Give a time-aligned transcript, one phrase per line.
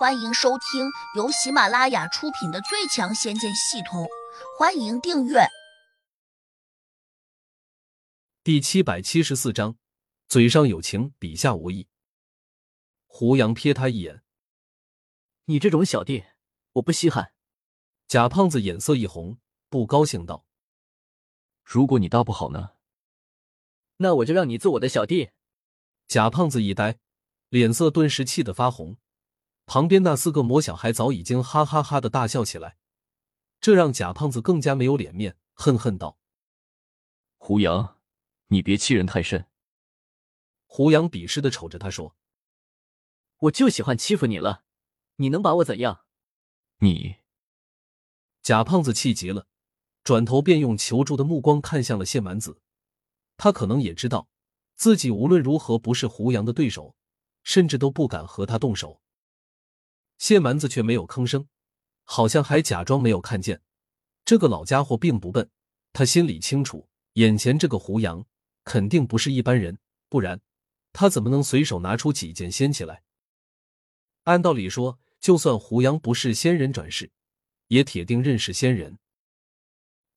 [0.00, 4.04] 欢迎收听由喜马拉雅出品的《最强仙剑系统》，
[4.58, 5.40] 欢迎订阅。
[8.42, 9.76] 第七百七十四章，
[10.26, 11.86] 嘴上有情，笔下无意。
[13.08, 14.22] 胡杨瞥他一眼
[15.44, 16.24] ：“你这种小弟，
[16.72, 17.34] 我不稀罕。”
[18.08, 19.36] 贾胖子眼色一红，
[19.68, 20.46] 不高兴道
[21.62, 22.70] ：“如果你搭不好呢？
[23.98, 25.32] 那我就让你做我的小弟。”
[26.08, 26.98] 贾胖子一呆，
[27.50, 28.96] 脸色顿时气得发红。
[29.72, 32.76] 旁边那四个魔小孩早已经哈哈哈的大笑起来，
[33.60, 36.18] 这让贾胖子更加没有脸面，恨恨道
[37.38, 37.96] ：“胡杨，
[38.48, 39.46] 你别欺人太甚。”
[40.66, 42.16] 胡杨鄙视的瞅着他说
[43.42, 44.64] ：“我就喜欢欺负你了，
[45.18, 46.00] 你能把我怎样？”
[46.82, 47.18] 你，
[48.42, 49.46] 贾胖子气急了，
[50.02, 52.60] 转头便用求助的目光看向了谢蛮子。
[53.36, 54.28] 他可能也知道
[54.74, 56.96] 自己无论如何不是胡杨的对手，
[57.44, 59.00] 甚至都不敢和他动手。
[60.20, 61.48] 谢蛮子却没有吭声，
[62.04, 63.62] 好像还假装没有看见。
[64.26, 65.50] 这个老家伙并不笨，
[65.94, 68.26] 他心里清楚，眼前这个胡杨
[68.62, 69.78] 肯定不是一般人，
[70.10, 70.42] 不然
[70.92, 73.02] 他怎么能随手拿出几件仙器来？
[74.24, 77.10] 按道理说，就算胡杨不是仙人转世，
[77.68, 78.98] 也铁定认识仙人。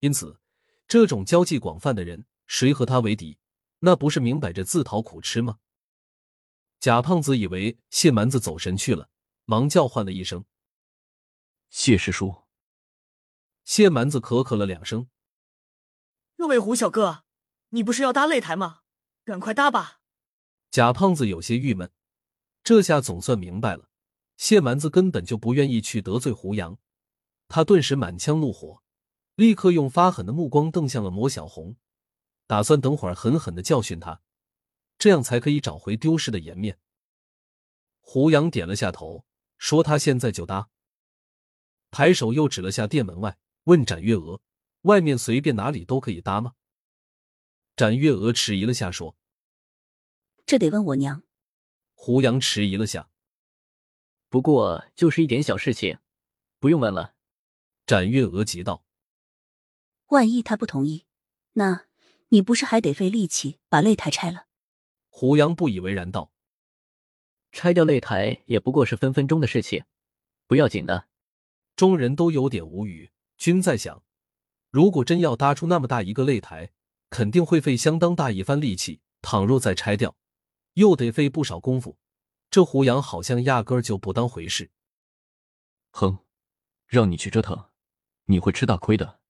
[0.00, 0.40] 因此，
[0.88, 3.38] 这种交际广泛的人，谁和他为敌，
[3.78, 5.60] 那不是明摆着自讨苦吃吗？
[6.80, 9.08] 贾胖子以为谢蛮子走神去了。
[9.52, 10.46] 忙叫唤了一声
[11.68, 12.44] ：“谢师叔。”
[13.64, 15.10] 谢蛮子咳咳了两声
[16.38, 17.24] ：“各位胡小哥，
[17.68, 18.80] 你不是要搭擂台吗？
[19.26, 20.00] 赶快搭吧！”
[20.72, 21.92] 贾胖子有些郁闷，
[22.64, 23.90] 这下总算明白了，
[24.38, 26.78] 谢蛮子根本就不愿意去得罪胡杨。
[27.46, 28.82] 他顿时满腔怒火，
[29.34, 31.76] 立刻用发狠的目光瞪向了魔小红，
[32.46, 34.22] 打算等会儿狠狠的教训他，
[34.96, 36.78] 这样才可以找回丢失的颜面。
[38.00, 39.26] 胡杨点了下头。
[39.62, 40.70] 说他现在就搭，
[41.92, 44.42] 抬手又指了下店门外，问展月娥
[44.82, 46.54] ：“外面随便哪里都可以搭吗？”
[47.76, 49.16] 展月娥迟疑了下，说
[50.44, 51.22] ：“这得问我娘。”
[51.94, 53.08] 胡杨迟疑了下，
[54.28, 56.00] 不过就是一点小事情，
[56.58, 57.14] 不用问了。
[57.86, 58.84] 展月娥急道
[60.10, 61.06] ：“万一他不同意，
[61.52, 61.86] 那
[62.30, 64.48] 你不是还得费力气把擂台拆了？”
[65.08, 66.31] 胡杨不以为然道。
[67.52, 69.84] 拆掉擂台也不过是分分钟的事情，
[70.46, 71.06] 不要紧的。
[71.76, 74.02] 众人都有点无语，均在想：
[74.70, 76.72] 如果真要搭出那么大一个擂台，
[77.10, 80.16] 肯定会费相当大一番力气；倘若再拆掉，
[80.74, 81.98] 又得费不少功夫。
[82.50, 84.70] 这胡杨好像压根儿就不当回事。
[85.90, 86.18] 哼，
[86.86, 87.66] 让你去折腾，
[88.26, 89.20] 你会吃大亏的。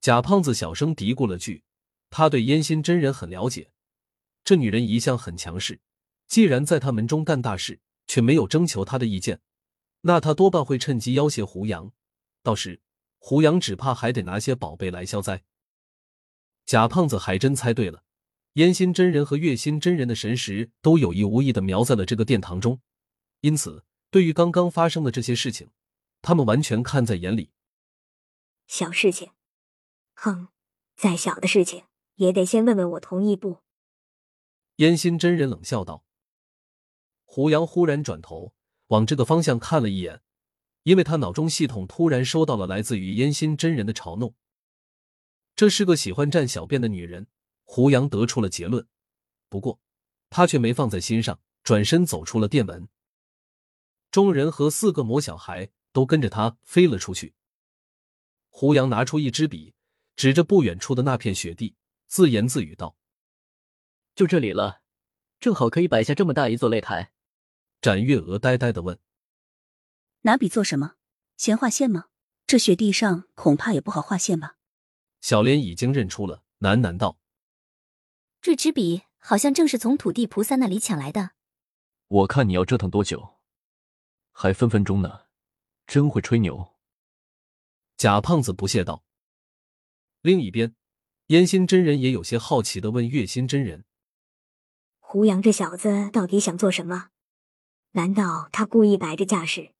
[0.00, 1.64] 贾胖子小声嘀咕了句
[2.10, 3.70] ：“他对烟心真人很了解，
[4.44, 5.80] 这女人一向很强势。”
[6.32, 9.42] 既然在他门中干大事，却没有征求他的意见，
[10.00, 11.92] 那他多半会趁机要挟胡杨。
[12.42, 12.80] 到时
[13.18, 15.44] 胡杨只怕还得拿些宝贝来消灾。
[16.64, 18.04] 贾胖子还真猜对了，
[18.54, 22.80] 烟心真人和月心真人的神识都有意无意的瞄在了这个殿堂中，
[23.42, 25.68] 因此对于刚刚发生的这些事情，
[26.22, 27.50] 他们完全看在眼里。
[28.66, 29.32] 小事情，
[30.14, 30.48] 哼，
[30.96, 33.58] 再小的事情也得先问问我同意不？
[34.76, 36.06] 烟心真人冷笑道。
[37.34, 38.52] 胡杨忽然转头
[38.88, 40.20] 往这个方向看了一眼，
[40.82, 44.34] 因为他脑中系统突然收到了来自于烟心真人的嘲弄。
[45.56, 47.28] 这是个喜欢占小便的女人，
[47.64, 48.86] 胡杨得出了结论。
[49.48, 49.80] 不过
[50.28, 52.90] 他却没放在心上，转身走出了店门。
[54.10, 57.32] 众人和四个魔小孩都跟着他飞了出去。
[58.50, 59.72] 胡杨拿出一支笔，
[60.16, 61.76] 指着不远处的那片雪地，
[62.06, 62.94] 自言自语道
[64.14, 64.82] ：“就这里了，
[65.40, 67.11] 正好可以摆下这么大一座擂台。”
[67.82, 68.96] 展月娥呆呆的问
[70.22, 70.94] ：“拿笔做什么？
[71.36, 72.06] 闲画线吗？
[72.46, 74.54] 这雪地上恐怕也不好画线吧？”
[75.20, 77.18] 小莲已经认出了，喃喃道
[78.40, 81.32] ：“这支笔好像正是从土地菩萨那里抢来的。”
[82.06, 83.40] 我看你要折腾多久？
[84.30, 85.22] 还分分钟呢，
[85.84, 86.76] 真会吹牛。
[87.96, 89.02] 贾胖子不屑道。
[90.20, 90.76] 另一边，
[91.26, 93.84] 烟心真人也有些好奇的问月心真人
[95.00, 97.08] ：“胡杨这小子到底想做什么？”
[97.94, 99.74] 难道他故意摆着架势，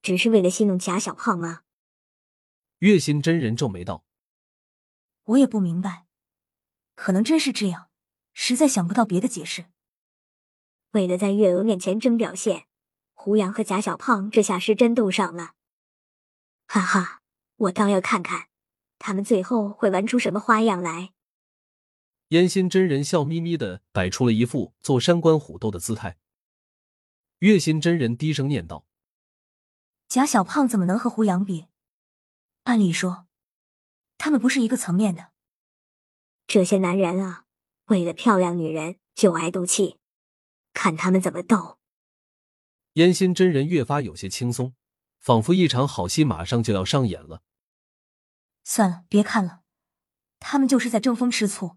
[0.00, 1.60] 只是为了戏弄贾小胖吗？
[2.78, 4.04] 月心真人皱眉道
[5.24, 6.06] ：“我也不明白，
[6.94, 7.90] 可能真是这样，
[8.32, 9.66] 实在想不到别的解释。
[10.92, 12.66] 为了在月娥面前争表现，
[13.12, 15.52] 胡杨和贾小胖这下是真斗上了。
[16.66, 17.20] 哈哈，
[17.56, 18.48] 我倒要看看
[18.98, 21.12] 他们最后会玩出什么花样来。”
[22.28, 26.16] 烟心真人笑眯眯的摆出了一副坐山观虎斗的姿态。
[27.40, 28.84] 月心真人低声念道
[30.08, 31.66] ：“贾小胖怎么能和胡杨比？
[32.64, 33.28] 按理说，
[34.16, 35.30] 他们不是一个层面的。
[36.48, 37.44] 这些男人啊，
[37.84, 40.00] 为了漂亮女人就爱斗气，
[40.72, 41.78] 看他们怎么斗。
[42.94, 44.74] 烟心真人越发有些轻松，
[45.20, 47.42] 仿佛一场好戏马上就要上演了。
[48.64, 49.62] 算了，别看了，
[50.40, 51.76] 他们就是在争风吃醋。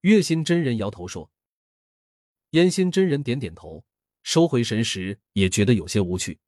[0.00, 1.30] 月心真人摇头说。
[2.50, 3.84] 烟心真人点点头，
[4.30, 6.38] 收回神时也觉得有些无趣。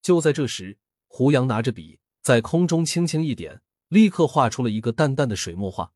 [0.00, 5.92] 就在这时，胡杨拿着笔在空中轻轻一点，立刻画出了一个淡淡的水墨画。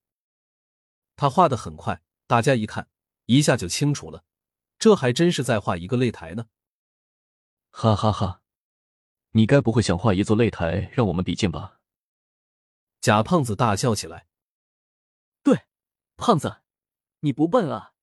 [1.17, 2.91] 他画的很快，大家一看，
[3.25, 4.27] 一下就清楚了，
[4.79, 6.49] 这还真是在画一个擂台呢。
[7.71, 8.43] 哈哈哈，
[9.31, 11.81] 你该不会想画一座擂台让我们比剑吧？
[13.01, 14.27] 贾胖子大笑起来。
[15.43, 15.63] 对，
[16.19, 16.59] 胖子，
[17.21, 17.95] 你不笨啊。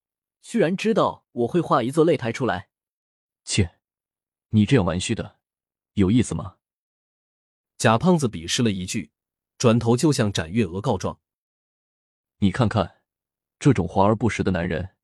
[0.43, 2.69] 居然知道我会画一座擂台出来，
[3.45, 3.79] 切！
[4.49, 5.39] 你这样玩虚的，
[5.93, 6.57] 有意思吗？
[7.77, 9.13] 贾胖子鄙视了一句，
[9.57, 11.21] 转头就向展月娥告状
[12.39, 13.01] ：“你看看，
[13.57, 14.95] 这种华而不实的男人，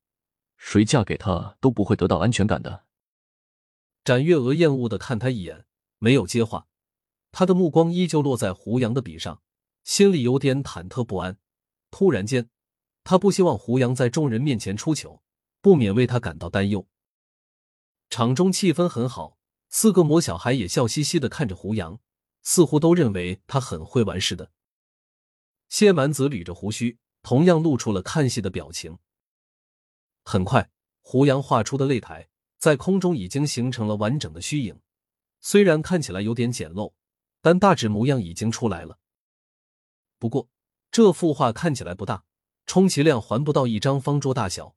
[0.58, 2.86] 谁嫁给他都不会得到安全感的。”
[4.04, 5.66] 展月娥厌恶的看他一眼，
[6.00, 6.68] 没有接话，
[7.32, 9.42] 他的目光依旧落在胡杨的笔上，
[9.86, 11.40] 心里有点忐忑不安。
[11.90, 12.50] 突然间，
[13.06, 15.24] 他不希望胡杨在众人面前出糗。
[15.62, 16.88] 不免为他感到担忧。
[18.10, 19.38] 场中气氛很好，
[19.70, 22.00] 四个魔小孩也笑嘻嘻的看着胡杨，
[22.42, 24.52] 似乎都认为他很会玩似的。
[25.68, 28.98] 谢蛮子捋着胡须，同样露出了看戏的表情。
[30.24, 30.72] 很快，
[31.02, 34.80] 胡杨画出的擂台在空中已经形成了完整的虚影，
[35.40, 36.94] 虽然看起来有点简陋，
[37.42, 38.98] 但大致模样已经出来了。
[40.18, 40.50] 不过，
[40.92, 42.24] 这幅画看起来不大，
[42.66, 44.76] 充其量还不到一张方桌大小。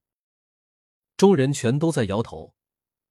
[1.22, 2.52] 众人全都在摇头，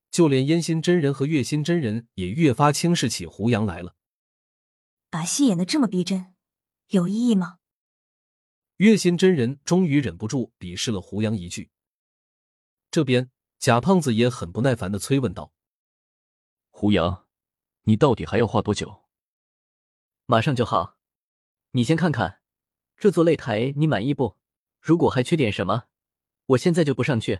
[0.10, 3.96] 就连烟心真人和月心真人也越发轻视起胡杨来了。
[5.10, 6.36] 把戏演的这么逼真，
[6.88, 7.60] 有意义吗？
[8.76, 11.72] 月心真人终于忍不住鄙视了胡杨一句。
[12.92, 15.54] 这边贾胖子也很不耐烦的催问道
[16.70, 17.26] ：“胡杨，
[17.84, 19.06] 你到底还要画多久？”
[20.28, 20.98] 马上就好。
[21.72, 22.42] 你先看看
[22.98, 24.36] 这座擂台，你满意不？
[24.82, 25.86] 如果还缺点什么，
[26.48, 27.40] 我现在就不上去。